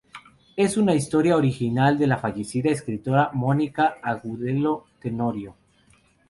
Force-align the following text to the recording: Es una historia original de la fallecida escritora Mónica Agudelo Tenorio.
Es 0.55 0.77
una 0.77 0.95
historia 0.95 1.37
original 1.37 1.99
de 1.99 2.07
la 2.07 2.17
fallecida 2.17 2.71
escritora 2.71 3.29
Mónica 3.33 3.97
Agudelo 4.01 4.85
Tenorio. 4.99 5.55